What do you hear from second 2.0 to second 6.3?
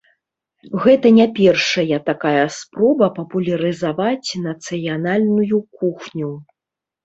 такая спроба папулярызаваць нацыянальную кухню.